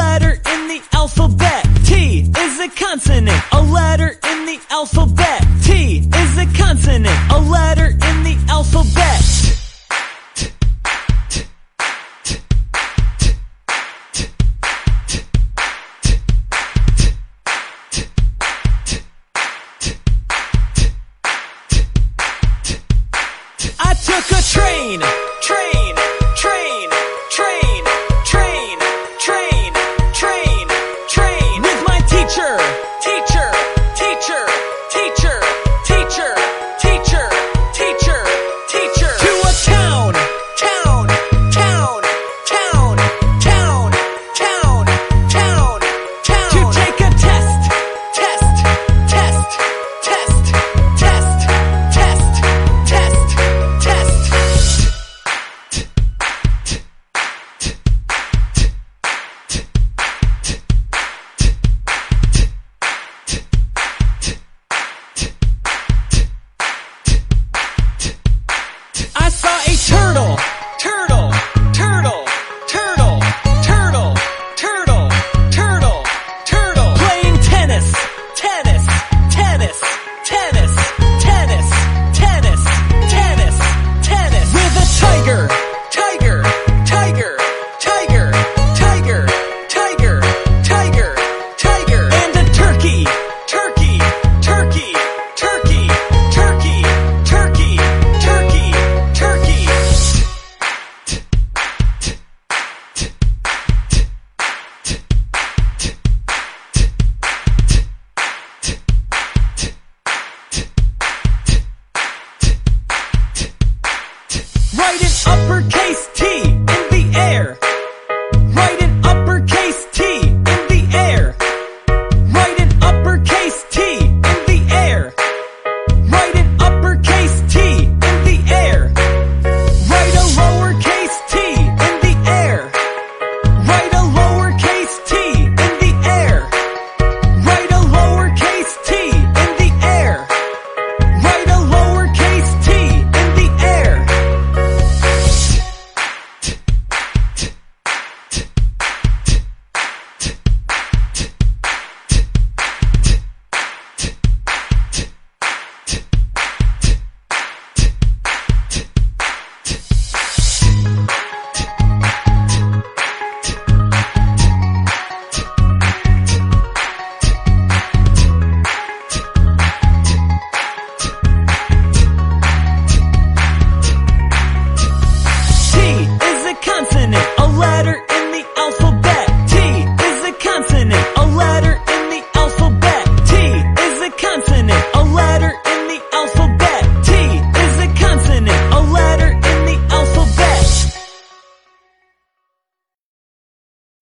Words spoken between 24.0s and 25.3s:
took a train